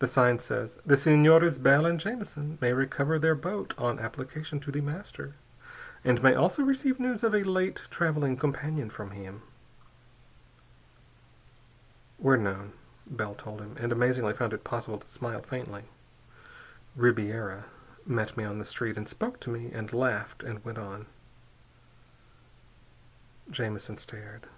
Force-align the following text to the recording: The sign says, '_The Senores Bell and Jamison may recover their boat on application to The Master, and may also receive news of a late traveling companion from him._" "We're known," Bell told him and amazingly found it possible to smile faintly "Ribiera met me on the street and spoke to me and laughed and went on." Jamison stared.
The 0.00 0.06
sign 0.06 0.38
says, 0.38 0.76
'_The 0.86 0.98
Senores 0.98 1.56
Bell 1.56 1.86
and 1.86 1.98
Jamison 1.98 2.58
may 2.60 2.74
recover 2.74 3.18
their 3.18 3.34
boat 3.34 3.72
on 3.78 3.98
application 3.98 4.60
to 4.60 4.70
The 4.70 4.82
Master, 4.82 5.32
and 6.04 6.22
may 6.22 6.34
also 6.34 6.62
receive 6.62 7.00
news 7.00 7.24
of 7.24 7.34
a 7.34 7.42
late 7.42 7.84
traveling 7.88 8.36
companion 8.36 8.90
from 8.90 9.12
him._" 9.12 9.40
"We're 12.18 12.36
known," 12.36 12.74
Bell 13.06 13.34
told 13.34 13.62
him 13.62 13.76
and 13.80 13.92
amazingly 13.92 14.34
found 14.34 14.52
it 14.52 14.62
possible 14.62 14.98
to 14.98 15.08
smile 15.08 15.40
faintly 15.40 15.84
"Ribiera 16.94 17.64
met 18.04 18.36
me 18.36 18.44
on 18.44 18.58
the 18.58 18.64
street 18.66 18.98
and 18.98 19.08
spoke 19.08 19.40
to 19.40 19.48
me 19.50 19.72
and 19.72 19.90
laughed 19.90 20.42
and 20.42 20.62
went 20.66 20.76
on." 20.76 21.06
Jamison 23.50 23.96
stared. 23.96 24.48